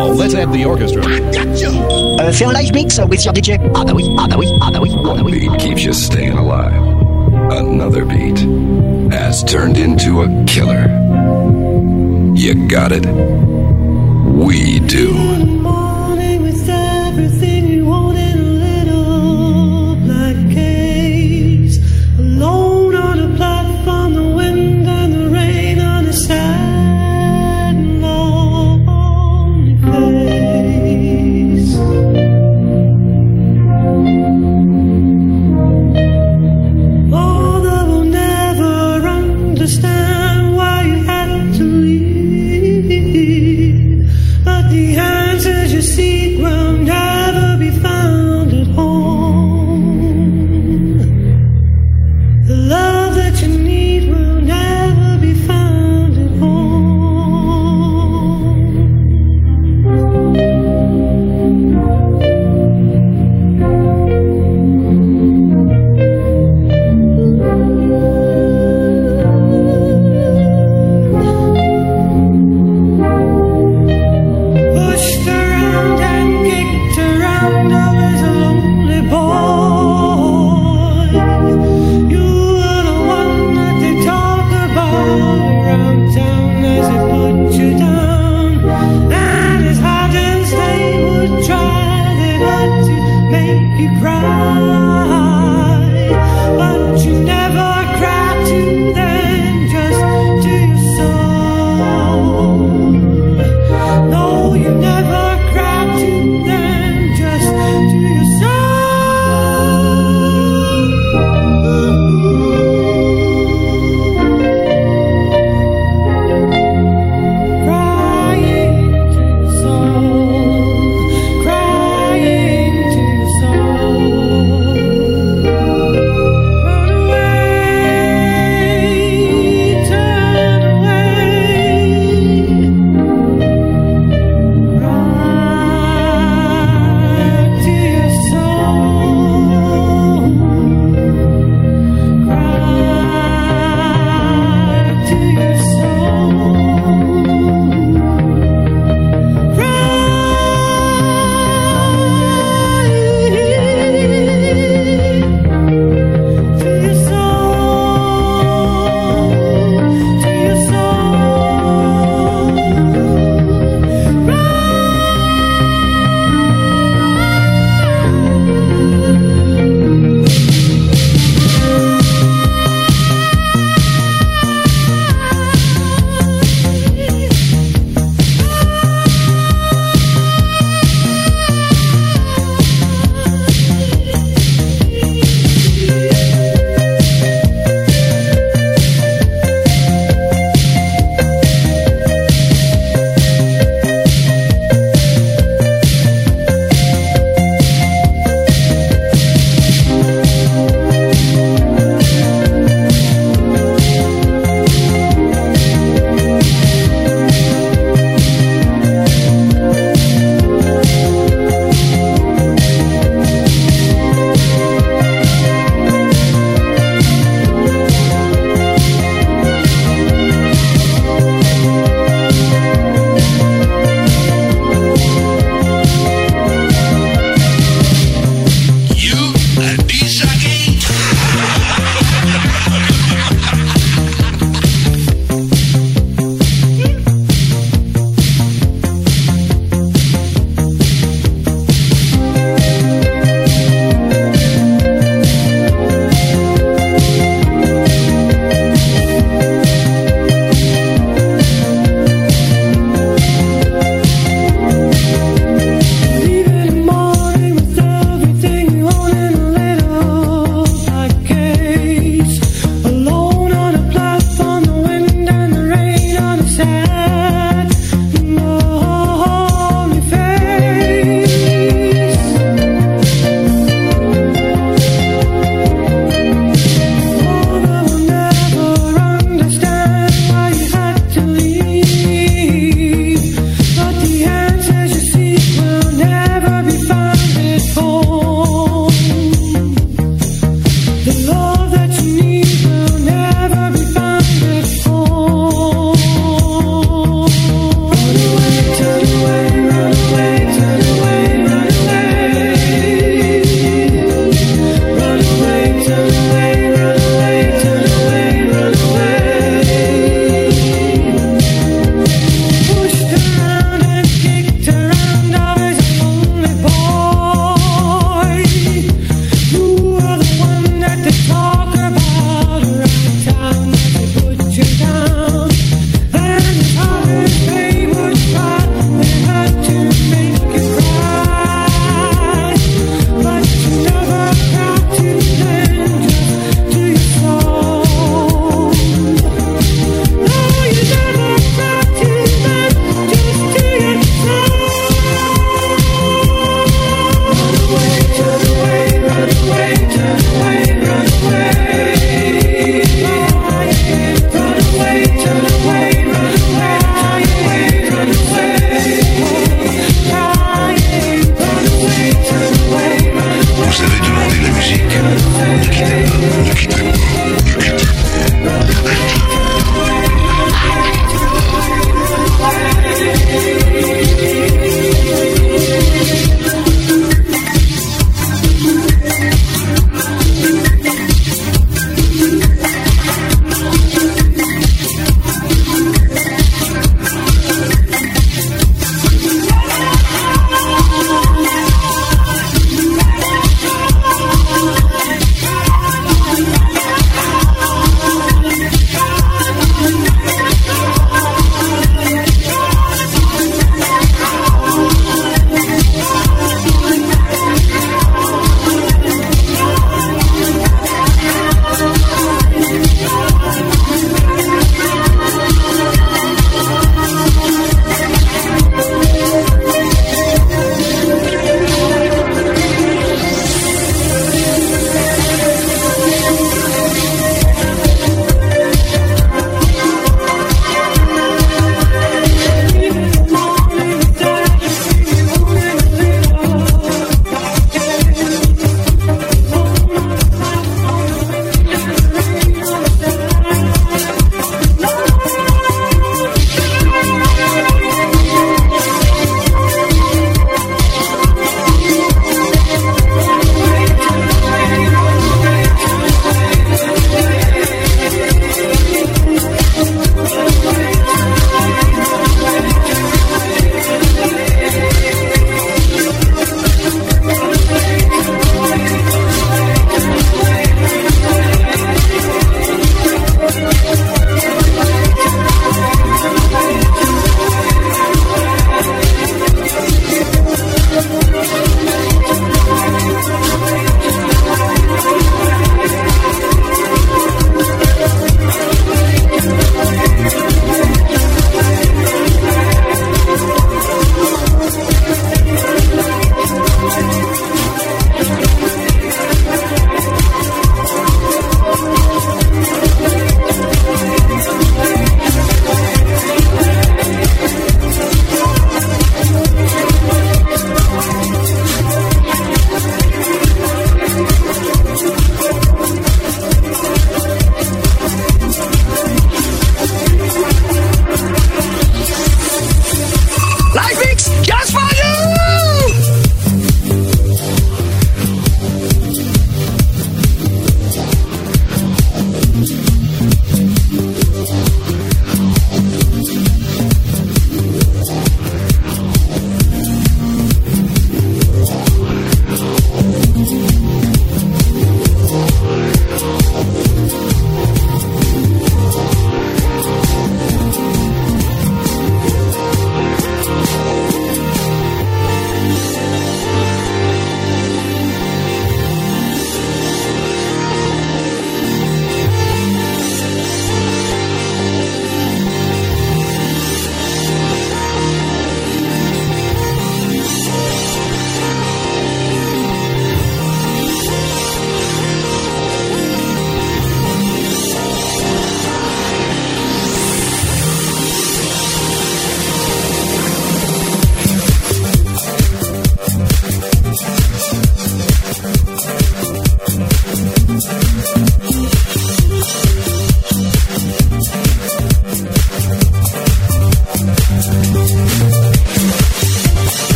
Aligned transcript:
Now 0.00 0.06
let's 0.06 0.32
have 0.32 0.50
the 0.50 0.64
orchestra. 0.64 1.02
Euh, 1.04 2.32
fais 2.32 2.46
un 2.46 2.52
live 2.52 2.72
mix 2.72 2.98
with 3.10 3.22
your 3.22 3.34
DJ. 3.34 3.58
Ah 3.74 3.84
bah 3.84 3.92
oui, 3.94 4.04
ah 4.18 4.26
bah 4.26 4.36
oui, 4.38 4.46
ah 4.62 4.70
bah 4.72 4.78
oui, 4.80 4.90
ah 4.96 5.14
bah 5.14 5.22
oui. 5.22 5.40
Beat 5.40 5.58
keeps 5.58 5.84
you 5.84 5.92
staying 5.92 6.38
alive. 6.38 6.72
Another 7.52 8.06
beat 8.06 8.38
has 9.12 9.44
turned 9.44 9.76
into 9.76 10.22
a 10.22 10.44
killer. 10.46 10.88
You 12.34 12.66
got 12.66 12.92
it? 12.92 13.04
We 14.24 14.80
do. 14.80 15.39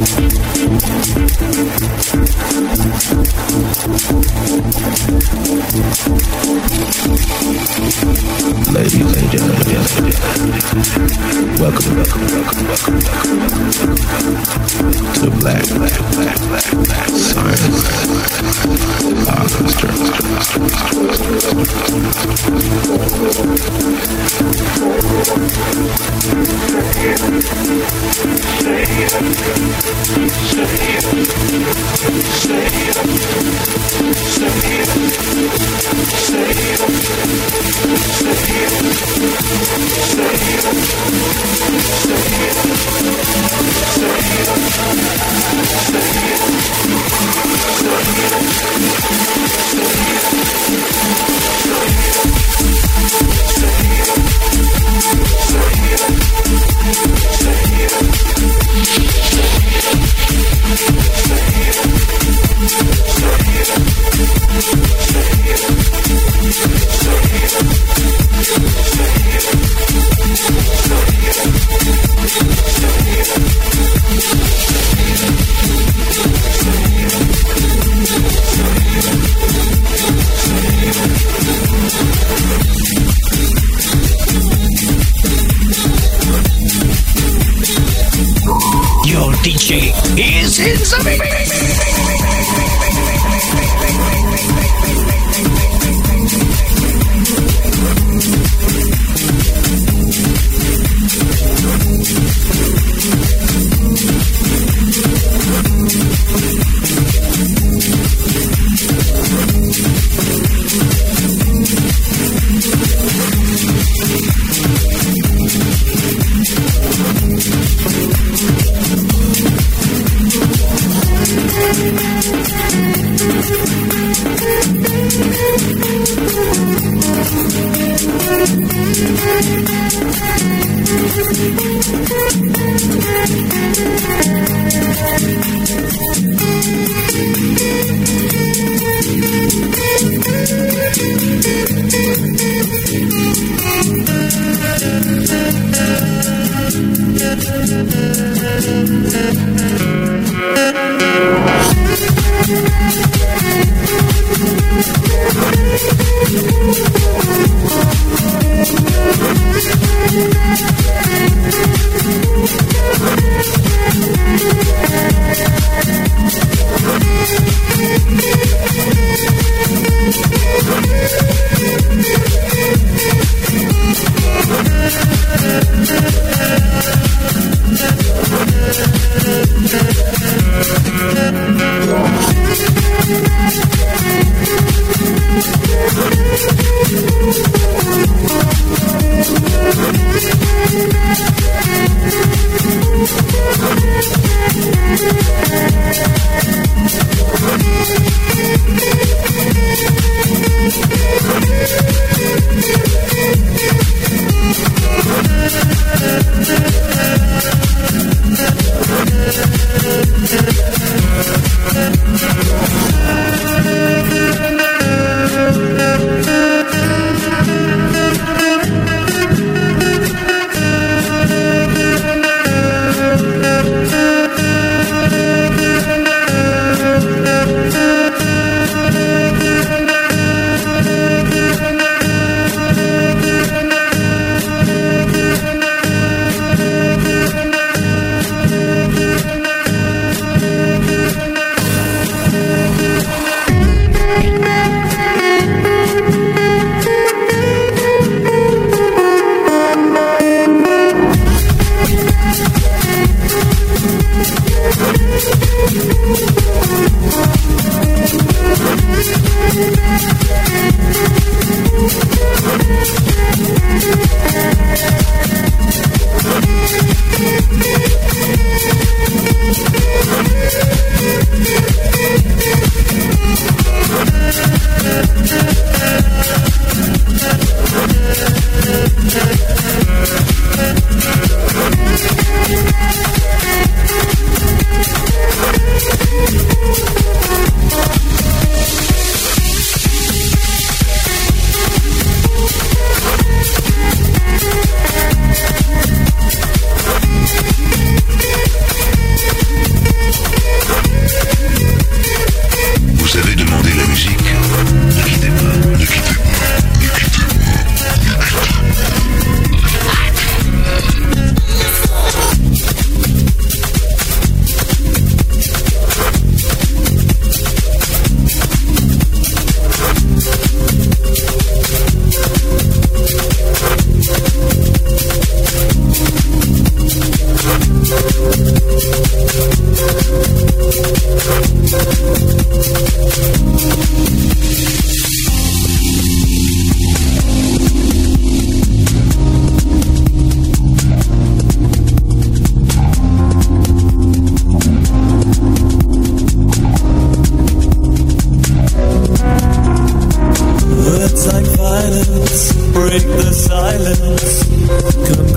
we 0.00 0.29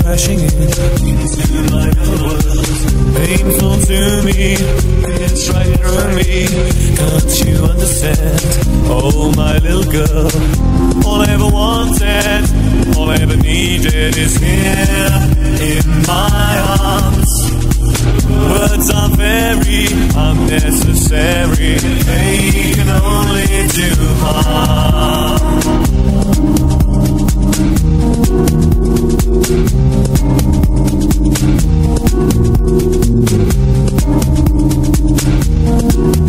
crashing 0.03 0.39
in 0.39 0.47
into 0.51 1.63
my 1.71 1.87
world. 2.03 2.43
Painful 3.15 3.75
to 3.87 3.99
me, 4.27 4.59
it's 5.23 5.49
right 5.49 5.79
through 5.79 6.11
me. 6.19 6.47
Can't 6.99 7.33
you 7.47 7.57
understand? 7.63 8.43
Oh, 8.91 9.31
my 9.37 9.57
little 9.59 9.87
girl. 9.89 10.29
All 11.07 11.21
I 11.21 11.29
ever 11.29 11.49
wanted, 11.49 12.43
all 12.97 13.09
I 13.09 13.15
ever 13.15 13.37
needed 13.37 14.17
is 14.17 14.35
here 14.35 15.09
in 15.71 15.85
my 16.05 16.51
arms. 16.79 17.31
Words 18.27 18.89
are 18.91 19.09
very 19.15 19.87
unnecessary, 20.27 21.77
they 22.09 22.73
can 22.75 22.89
only 22.89 23.67
do 23.79 23.89
harm. 24.19 25.73
Thank 35.93 36.22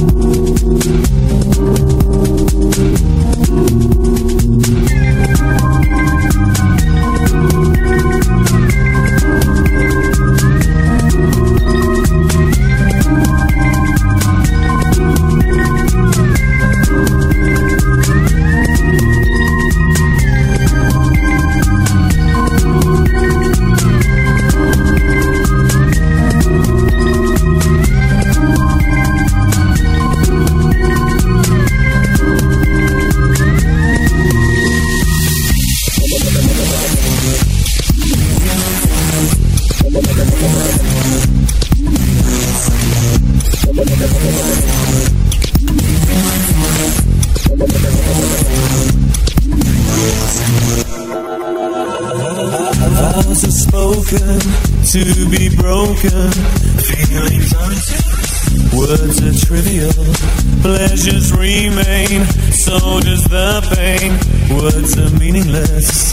remain. 61.45 62.25
So 62.65 62.79
does 63.01 63.25
the 63.25 63.61
pain. 63.77 64.13
Words 64.57 64.97
are 64.99 65.11
meaningless. 65.19 66.04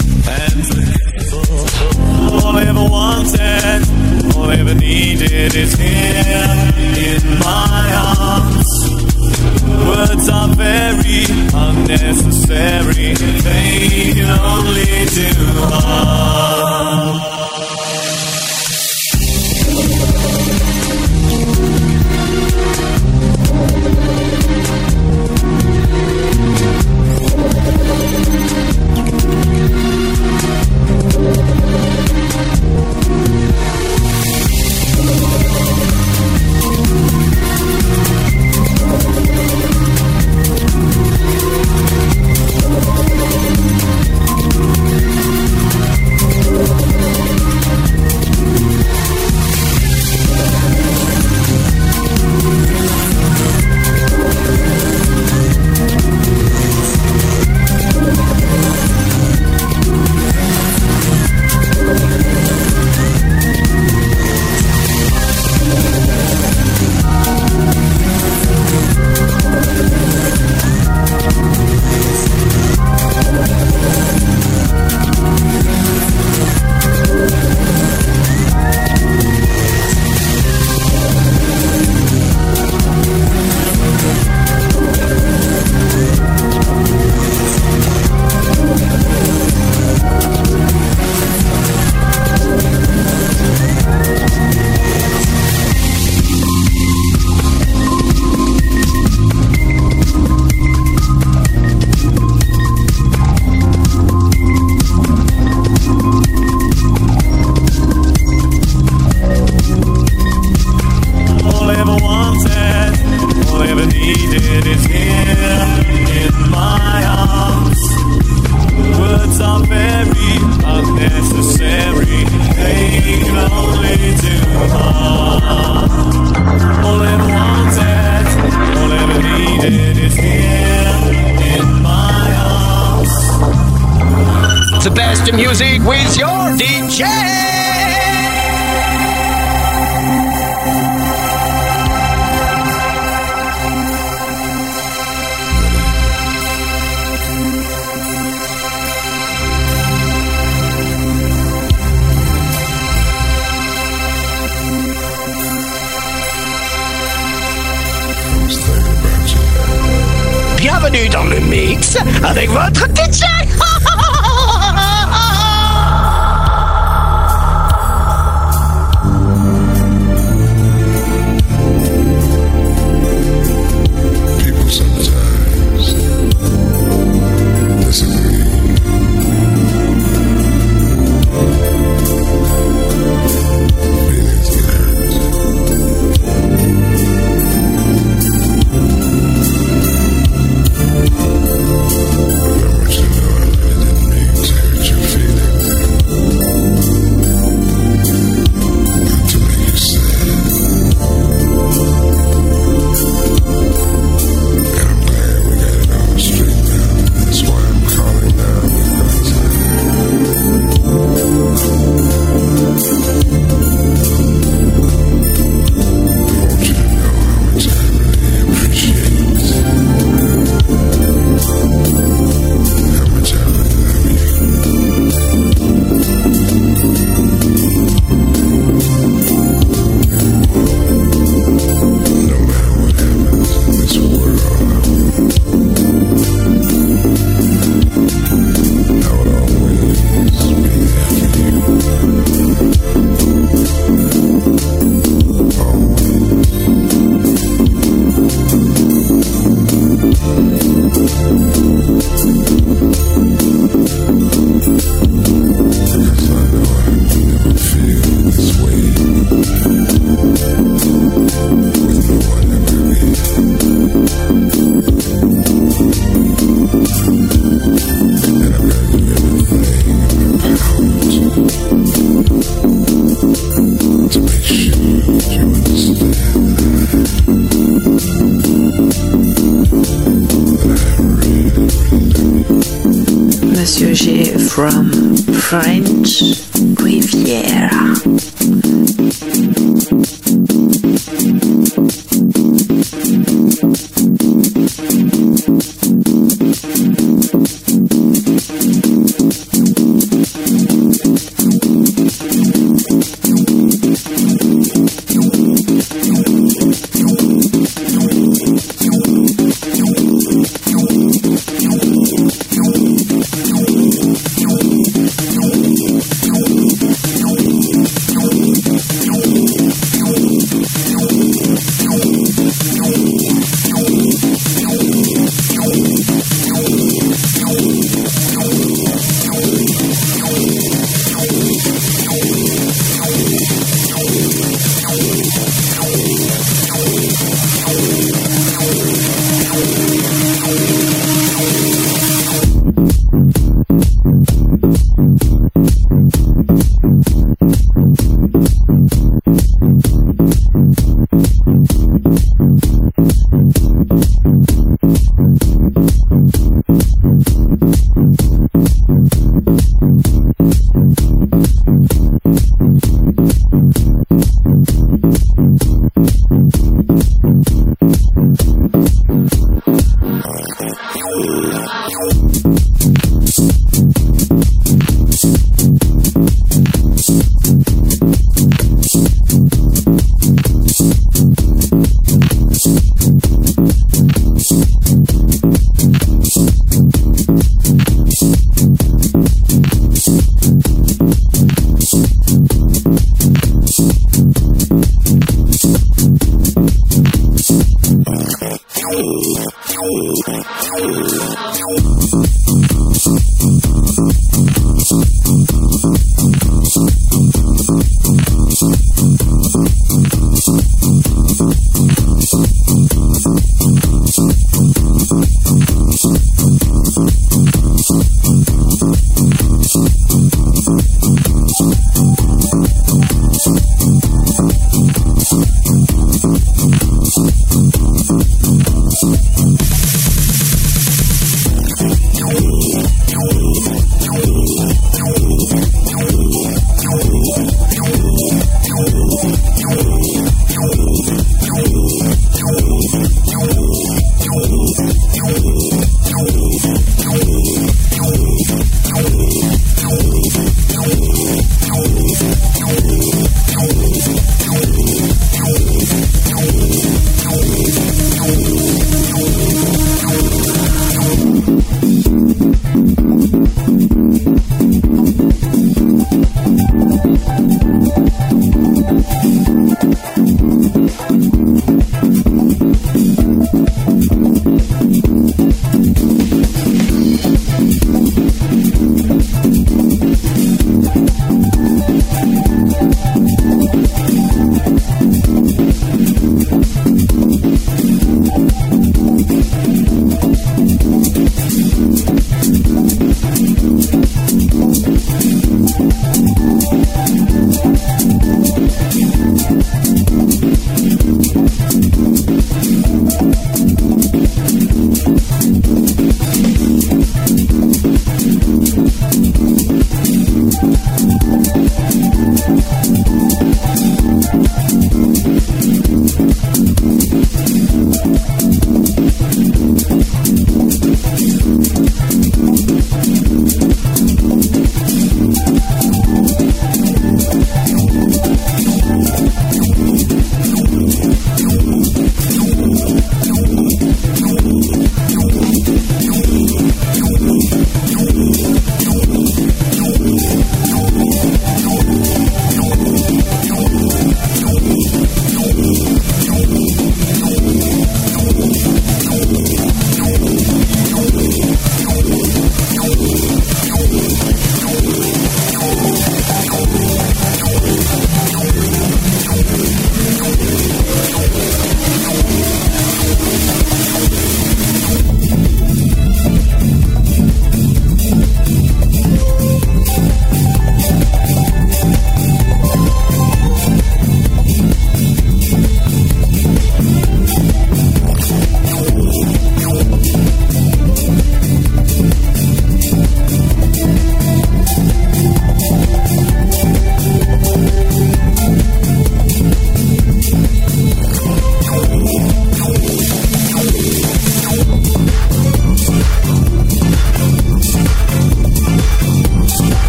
From 284.72 285.17
French 285.34 286.51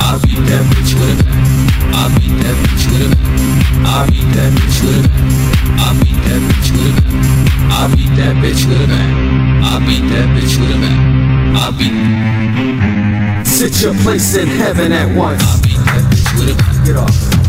I 0.00 0.18
beat 0.22 0.42
that 0.48 0.64
bitch 0.72 0.94
with 0.94 1.20
a 1.20 1.24
bat. 1.24 1.34
I 1.94 2.08
beat 2.18 2.34
that 2.42 2.56
bitch 2.62 2.84
with 2.90 3.02
a 3.02 3.10
bat. 3.10 3.18
I 3.86 4.06
beat 4.10 4.28
that 4.34 4.50
bitch 4.54 4.78
with 4.82 4.98
a 4.98 5.08
bat. 5.08 5.22
I 5.78 5.92
beat 6.02 6.20
that 6.26 6.40
bitch 6.48 6.70
with 6.72 6.88
a 6.88 7.02
bat. 7.02 7.18
I 7.70 7.88
beat 7.94 8.12
that 8.16 8.34
bitch 8.42 8.62
with 8.68 8.80
a 8.80 8.88
bat. 8.88 9.10
I 9.64 9.78
beat 9.86 10.06
that 10.12 10.28
bitch 10.34 10.54
with 10.58 10.70
a 10.70 10.78
bat. 10.78 10.98
I 11.56 11.70
beat. 11.78 13.46
Sit 13.46 13.82
your 13.82 13.94
place 14.02 14.36
in 14.36 14.48
heaven 14.48 14.92
at 14.92 15.14
once. 15.16 15.42
I 15.42 15.60
beat 15.62 15.82
that 15.86 16.02
bitch 16.10 16.30
with 16.38 16.50
a. 16.50 16.86
Get 16.86 16.96
off. 16.96 17.47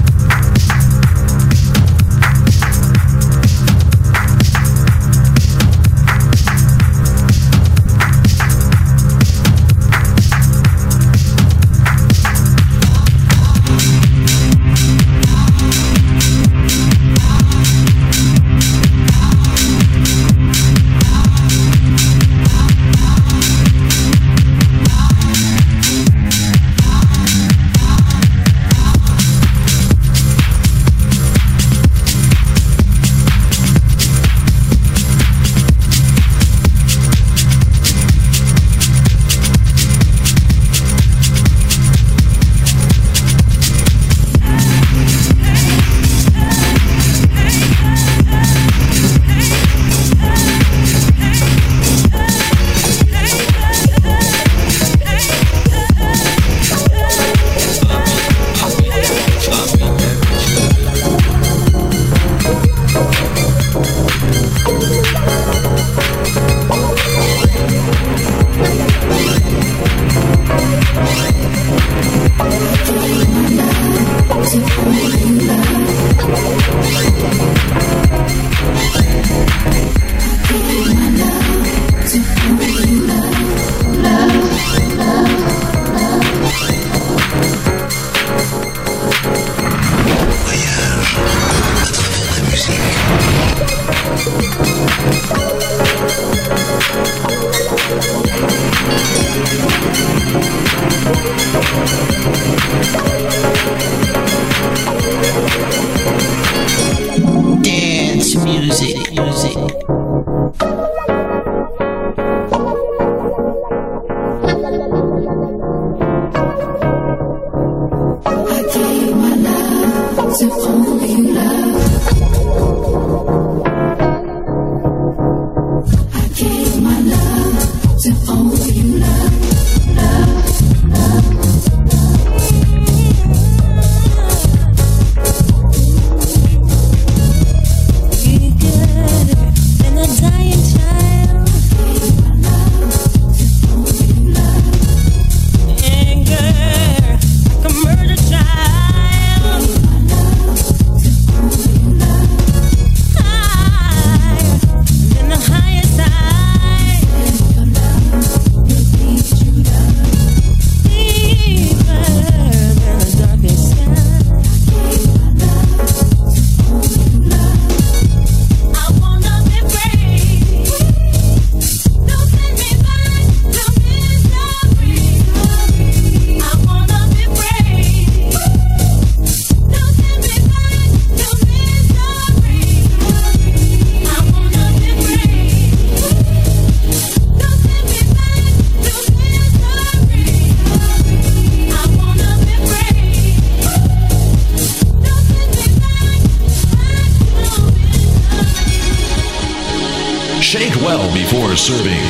Serving. 201.70 202.09